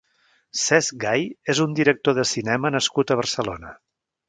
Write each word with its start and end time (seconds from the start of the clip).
Cesc 0.61 0.95
Gay 1.03 1.27
és 1.55 1.61
un 1.67 1.77
director 1.81 2.17
de 2.21 2.25
cinema 2.31 2.73
nascut 2.79 3.13
a 3.17 3.21
Barcelona. 3.23 3.79